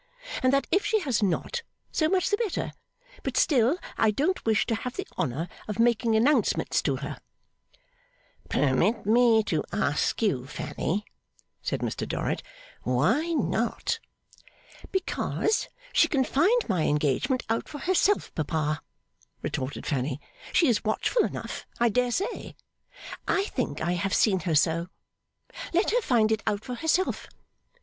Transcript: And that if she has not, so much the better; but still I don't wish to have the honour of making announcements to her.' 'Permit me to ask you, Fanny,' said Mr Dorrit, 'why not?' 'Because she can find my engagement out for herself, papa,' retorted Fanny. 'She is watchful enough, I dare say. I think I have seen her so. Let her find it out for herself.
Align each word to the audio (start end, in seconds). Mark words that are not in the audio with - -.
And 0.41 0.51
that 0.51 0.65
if 0.71 0.83
she 0.83 0.99
has 1.01 1.21
not, 1.21 1.61
so 1.91 2.09
much 2.09 2.31
the 2.31 2.37
better; 2.37 2.71
but 3.21 3.37
still 3.37 3.77
I 3.99 4.09
don't 4.09 4.43
wish 4.47 4.65
to 4.65 4.73
have 4.73 4.95
the 4.95 5.07
honour 5.15 5.47
of 5.67 5.77
making 5.77 6.15
announcements 6.15 6.81
to 6.81 6.95
her.' 6.95 7.19
'Permit 8.49 9.05
me 9.05 9.43
to 9.43 9.63
ask 9.71 10.19
you, 10.23 10.47
Fanny,' 10.47 11.05
said 11.61 11.81
Mr 11.81 12.07
Dorrit, 12.07 12.41
'why 12.81 13.33
not?' 13.33 13.99
'Because 14.91 15.67
she 15.93 16.07
can 16.07 16.23
find 16.23 16.67
my 16.67 16.85
engagement 16.85 17.43
out 17.47 17.69
for 17.69 17.77
herself, 17.77 18.33
papa,' 18.33 18.81
retorted 19.43 19.85
Fanny. 19.85 20.19
'She 20.51 20.67
is 20.67 20.83
watchful 20.83 21.25
enough, 21.25 21.67
I 21.79 21.89
dare 21.89 22.09
say. 22.11 22.55
I 23.27 23.43
think 23.43 23.81
I 23.81 23.91
have 23.91 24.15
seen 24.15 24.39
her 24.49 24.55
so. 24.55 24.87
Let 25.75 25.91
her 25.91 26.01
find 26.01 26.31
it 26.31 26.41
out 26.47 26.65
for 26.65 26.73
herself. 26.73 27.27